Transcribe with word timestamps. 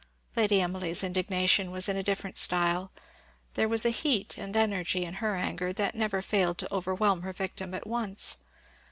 Lady 0.35 0.59
Emily's 0.59 1.03
indignation 1.03 1.69
was 1.69 1.87
in 1.87 1.95
a 1.95 2.01
different 2.01 2.35
style. 2.35 2.91
There 3.53 3.67
was 3.67 3.85
a 3.85 3.91
heat 3.91 4.35
and 4.35 4.57
energy 4.57 5.05
in 5.05 5.13
her 5.21 5.35
anger 5.35 5.71
that 5.73 5.93
never 5.93 6.23
failed 6.23 6.57
to 6.57 6.73
overwhelm 6.73 7.21
her 7.21 7.33
victim 7.33 7.75
at 7.75 7.85
once. 7.85 8.37